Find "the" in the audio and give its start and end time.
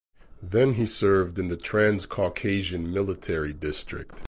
1.47-1.55